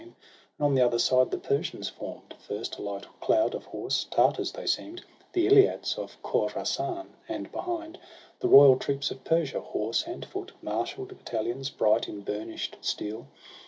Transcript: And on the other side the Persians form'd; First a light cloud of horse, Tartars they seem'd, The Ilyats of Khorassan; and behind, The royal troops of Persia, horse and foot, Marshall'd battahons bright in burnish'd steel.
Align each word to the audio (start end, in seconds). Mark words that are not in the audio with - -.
And 0.01 0.15
on 0.59 0.73
the 0.73 0.81
other 0.83 0.97
side 0.97 1.29
the 1.29 1.37
Persians 1.37 1.87
form'd; 1.89 2.33
First 2.39 2.79
a 2.79 2.81
light 2.81 3.05
cloud 3.19 3.53
of 3.53 3.65
horse, 3.65 4.07
Tartars 4.09 4.51
they 4.51 4.65
seem'd, 4.65 5.03
The 5.33 5.45
Ilyats 5.45 5.95
of 5.95 6.17
Khorassan; 6.23 7.09
and 7.29 7.51
behind, 7.51 7.99
The 8.39 8.47
royal 8.47 8.77
troops 8.79 9.11
of 9.11 9.23
Persia, 9.23 9.59
horse 9.61 10.07
and 10.07 10.25
foot, 10.25 10.53
Marshall'd 10.59 11.09
battahons 11.23 11.69
bright 11.69 12.07
in 12.07 12.21
burnish'd 12.21 12.77
steel. 12.81 13.27